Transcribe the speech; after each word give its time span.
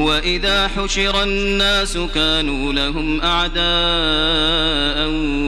وإذا 0.00 0.68
حشر 0.68 1.22
الناس 1.22 1.98
كانوا 2.14 2.72
لهم 2.72 3.20
أعداء 3.20 3.60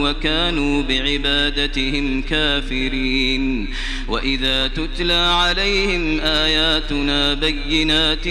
وكانوا 0.03 0.83
بعبادتهم 0.83 2.21
كافرين. 2.21 3.73
وإذا 4.07 4.67
تتلى 4.67 5.13
عليهم 5.13 6.19
آياتنا 6.19 7.33
بينات 7.33 8.27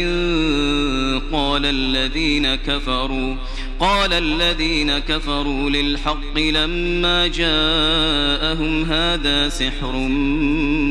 قال 1.32 1.66
الذين 1.66 2.54
كفروا 2.54 3.36
قال 3.80 4.12
الذين 4.12 4.98
كفروا 4.98 5.70
للحق 5.70 6.38
لما 6.38 7.26
جاءهم 7.26 8.84
هذا 8.84 9.48
سحر 9.48 9.96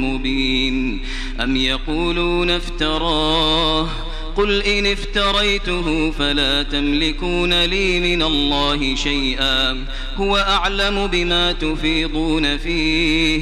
مبين. 0.06 1.02
أم 1.44 1.56
يقولون 1.56 2.50
افتراه؟ 2.50 4.11
قل 4.36 4.62
إن 4.64 4.86
افتريته 4.88 6.12
فلا 6.12 6.64
تملكون 6.64 7.64
لي 7.64 8.00
من 8.00 8.24
الله 8.24 8.96
شيئا 8.96 9.86
هو 10.16 10.38
أعلم 10.38 11.08
بما 11.08 11.52
تفيضون 11.52 12.58
فيه. 12.58 13.42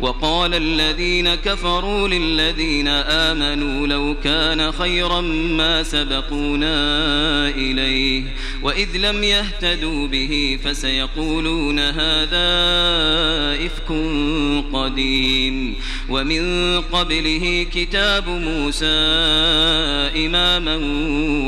وقال 0.00 0.54
الذين 0.54 1.34
كفروا 1.34 2.08
للذين 2.08 2.88
آمنوا 2.88 3.86
لو 3.86 4.14
كان 4.24 4.72
خيرا 4.72 5.20
ما 5.20 5.82
سبقونا 5.82 7.48
إليه 7.48 8.22
وإذ 8.62 8.96
لم 8.96 9.24
يهتدوا 9.24 10.06
به 10.06 10.58
فسيقولون 10.64 11.78
هذا 11.78 12.48
إفك 13.66 13.92
قديم 14.72 15.74
ومن 16.08 16.42
قبله 16.80 17.66
كتاب 17.74 18.28
موسى 18.28 18.86
إماما 20.26 20.76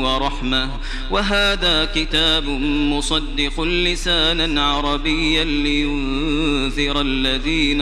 ورحمة 0.03 0.69
وهذا 1.11 1.85
كتاب 1.95 2.47
مصدق 2.69 3.61
لسانا 3.61 4.65
عربيا 4.65 5.43
لينذر 5.43 7.01
الذين 7.01 7.81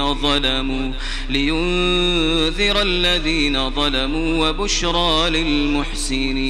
ظلموا 0.62 0.92
لينذر 1.30 2.82
الذين 2.82 3.70
ظلموا 3.70 4.50
وبشرى 4.50 5.30
للمحسنين. 5.30 6.50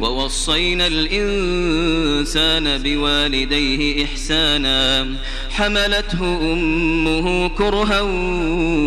ووصينا 0.00 0.86
الإنسان 0.86 2.82
بوالديه 2.82 4.04
إحسانا. 4.04 5.06
حملته 5.50 6.22
أمه 6.52 7.48
كرها 7.48 8.00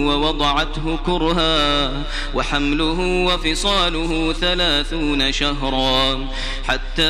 ووضعته 0.07 0.99
كرها 1.05 1.91
وحمله 2.35 2.99
وفصاله 3.25 4.33
ثلاثون 4.33 5.31
شهرا. 5.31 6.27
حتى 6.67 7.03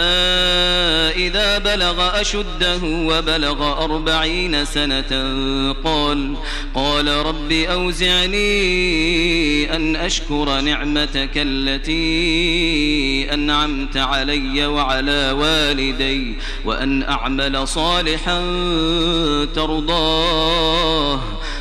إذا 1.16 1.58
بلغ 1.58 2.22
أشده 2.22 2.80
وبلغ 2.84 3.84
أربعين 3.84 4.66
سنة 4.66 5.12
قال 5.84 6.36
قال 6.76 7.08
رب 7.08 7.52
أوزعني 7.52 8.50
أن 9.76 9.96
أشكر 9.96 10.62
نعمتك 10.62 11.32
التي 11.36 12.00
أنعمت 13.34 13.89
علي 13.98 14.66
وعلى 14.66 15.32
والدي 15.32 16.36
وأن 16.66 17.04
أعمل 17.04 17.68
صالحا 17.68 18.40
ترضاه. 19.56 21.22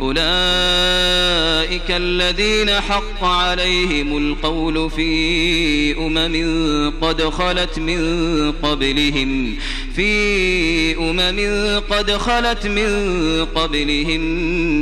أولئك 0.00 1.90
الذين 1.90 2.70
حق 2.70 3.24
عليهم 3.24 4.16
القول 4.16 4.90
في 4.90 5.98
أمم 5.98 6.92
قد 7.00 7.22
خلت 7.22 7.78
من 7.78 8.52
قبلهم 8.62 9.54
في 9.96 10.96
أمم 10.98 11.80
قد 11.90 12.10
خلت 12.10 12.66
من 12.66 12.90
قبلهم 13.54 14.20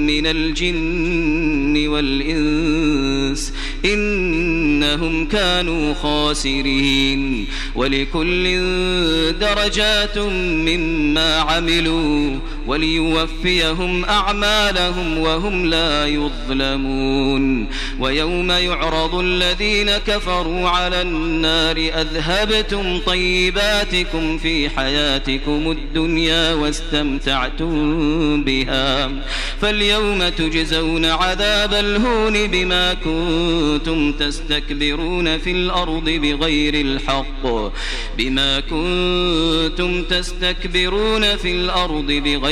من 0.06 0.26
الجن 0.26 1.88
والإنس 1.88 3.52
إنهم 3.84 5.26
كانوا 5.26 5.94
خاسرين. 5.94 7.46
ولكل 7.74 8.44
درجات 9.40 10.18
مما 10.18 11.36
عملوا 11.36 12.38
وليوفيهم 12.66 14.04
أعمالهم 14.04 15.18
وهم 15.18 15.66
لا 15.66 16.06
يظلمون. 16.06 17.68
ويوم 18.00 18.50
يعرض 18.50 19.14
الذين 19.14 19.90
كفروا 19.90 20.68
على 20.68 21.02
النار 21.02 21.76
أذهبتم 21.76 22.98
طيباتكم 23.06 24.38
في 24.38 24.68
حياتكم 24.68 25.70
الدنيا 25.70 26.54
واستمتعتم 26.54 28.44
بها. 28.44 29.10
فاليوم 29.60 30.28
تجزون 30.28 31.04
عذاب 31.04 31.74
الهون 31.74 32.46
بما 32.46 32.94
كنتم 32.94 34.12
تستكبرون 34.12 35.38
في 35.38 35.50
الأرض 35.50 36.04
بغير 36.04 36.74
الحق. 36.74 37.72
بما 38.18 38.60
كنتم 38.60 40.02
تستكبرون 40.02 41.36
في 41.36 41.50
الأرض 41.50 42.06
بغير 42.06 42.51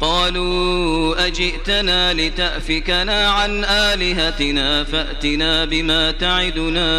قالوا 0.00 1.26
أجئتنا 1.26 2.14
لتأفكنا 2.14 3.28
عن 3.28 3.64
آلهتنا 3.64 4.84
فأتنا 4.84 5.64
بما 5.64 6.10
تعدنا 6.10 6.90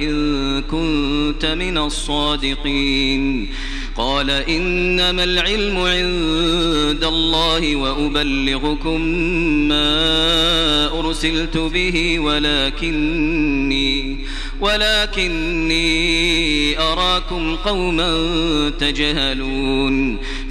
إن 0.00 0.62
كنت 0.62 1.46
من 1.46 1.78
الصادقين. 1.78 3.48
قال 3.96 4.30
إنما 4.30 5.24
العلم 5.24 5.78
عند 5.78 7.04
الله 7.04 7.76
وأبلغكم 7.76 9.00
ما 9.68 10.98
أرسلت 10.98 11.56
به 11.56 12.18
ولكني 12.18 14.18
ولكني 14.60 15.84
أراكم 16.78 17.56
قوما 17.56 18.10
تجهلون. 18.78 20.18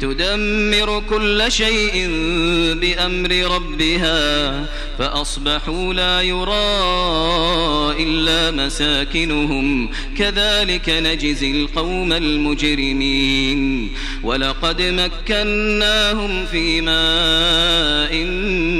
تدمر 0.00 1.02
كل 1.10 1.44
شيء 1.48 2.08
بأمر 2.80 3.54
ربها 3.54 4.64
فأصبحوا 4.98 5.94
لا 5.94 6.22
يرى 6.22 6.66
إلا 8.02 8.50
مساكنهم. 8.50 9.88
كذلك 10.18 10.88
نجزي 10.88 11.50
القوم 11.50 12.12
المجرمين. 12.12 13.90
ولقد 14.22 14.82
مكناهم 14.82 16.46
في 16.46 16.80
ماء 16.80 18.24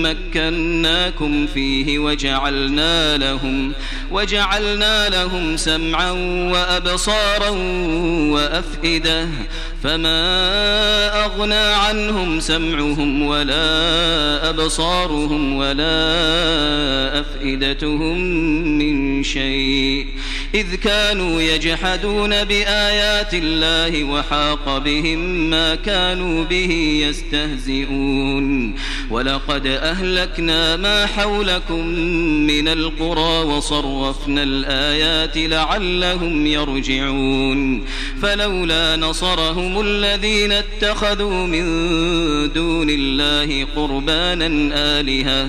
مكناكم 0.03 1.47
فيه 1.47 1.99
وجعلنا 1.99 3.17
لهم 3.17 3.73
وجعلنا 4.11 5.09
لهم 5.09 5.57
سمعا 5.57 6.11
وأبصارا 6.53 7.51
وأفئدة. 8.31 9.29
فما 9.87 11.25
أغنى 11.25 11.55
عنهم 11.55 12.41
سمعهم 12.41 13.23
ولا 13.23 14.51
أبصارهم 14.51 15.57
ولا 15.57 16.01
أفئدتهم 17.21 18.19
من 18.79 19.23
شيء 19.23 20.07
إذ 20.55 20.75
كانوا 20.75 21.43
يجحدون 21.43 22.45
بآيات 22.45 23.35
الله 23.35 24.05
وحاق 24.05 24.79
بهم 24.79 25.51
ما 25.51 25.75
كانوا 25.75 26.45
به 26.45 27.03
يستهزئون. 27.09 28.75
ولقد 29.11 29.67
أهلكنا 29.67 30.77
ما 30.77 31.07
حولكم 31.07 31.87
من 32.47 32.69
القرى 32.69 33.43
وصرفنا 33.43 34.43
الآيات 34.43 35.37
لعلهم 35.37 36.47
يرجعون. 36.47 37.85
فلولا 38.23 38.97
نصرهم 38.97 39.81
الذين 39.81 40.53
اتخذوا 40.53 41.47
من 41.47 41.67
دون 42.53 42.91
الله 42.91 43.67
قربانا 43.77 44.47
آلهة 44.75 45.49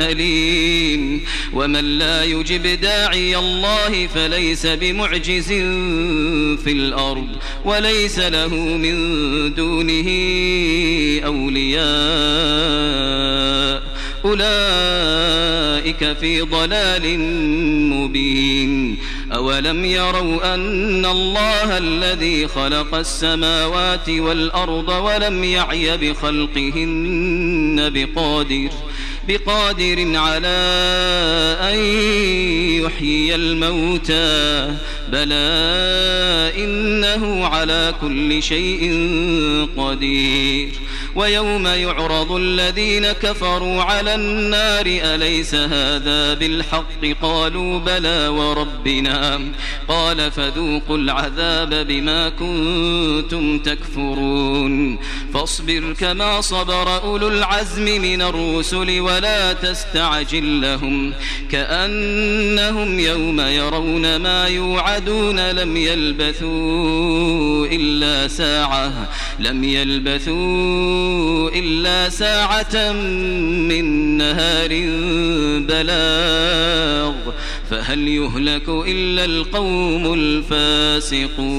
أليم. 0.00 1.20
ومن 1.52 1.98
لا 1.98 2.24
يجب 2.24 2.80
داعي 2.80 3.36
الله 3.36 4.06
فليس 4.06 4.66
بمعجز 4.66 5.48
في 6.64 6.72
الأرض 6.72 7.28
وليس 7.64 8.18
له 8.18 8.54
من 8.54 8.94
دونه 9.54 10.08
أولياء. 11.26 11.80
أولئك 14.24 14.40
في 16.20 16.40
ضلال 16.40 17.18
مبين. 17.90 18.98
أولم 19.32 19.84
يروا 19.84 20.54
أن 20.54 21.06
الله 21.06 21.78
الذي 21.78 22.48
خلق 22.48 22.94
السماوات 22.94 24.08
والأرض 24.08 24.88
ولم 24.88 25.44
يعي 25.44 25.96
بخلقهن 25.96 27.90
بقادر؟ 27.94 28.70
بقادر 29.30 30.16
على 30.18 30.58
أن 31.60 31.78
يحيي 32.84 33.34
الموتى 33.34 34.74
بلى 35.12 35.44
إنه 36.64 37.46
على 37.46 37.94
كل 38.00 38.42
شيء 38.42 38.82
قدير. 39.76 40.70
ويوم 41.14 41.66
يعرض 41.66 42.32
الذين 42.32 43.12
كفروا 43.12 43.82
على 43.82 44.14
النار 44.14 44.84
أليس 44.86 45.54
هذا 45.54 46.34
بالحق؟ 46.34 47.06
قالوا 47.22 47.78
بلى 47.78 48.28
وربنا. 48.28 49.40
قال 49.88 50.30
فذوقوا 50.30 50.98
العذاب 50.98 51.86
بما 51.86 52.28
كنتم 52.28 53.58
تكفرون. 53.58 54.98
فاصبر 55.34 55.94
كما 56.00 56.40
صبر 56.40 57.02
أولو 57.02 57.28
العزم 57.28 57.84
من 57.84 58.22
الرسل 58.22 59.00
ولا 59.00 59.52
تستعجل 59.52 60.60
لهم. 60.60 61.12
كأنهم 61.50 63.00
يوم 63.00 63.40
يرون 63.40 64.16
ما 64.16 64.46
يوعدون 64.46 65.50
لم 65.50 65.76
يلبثوا 65.76 67.66
إلا 67.66 68.28
ساعة 68.28 69.08
لم 69.38 69.64
يلبثوا 69.64 70.99
إلا 71.54 72.08
ساعة 72.08 72.92
من 72.92 74.16
نهار 74.16 74.68
بلاغ 75.60 77.14
فهل 77.70 78.08
يهلك 78.08 78.68
إلا 78.68 79.24
القوم 79.24 80.14
الفاسقون؟ 80.14 81.50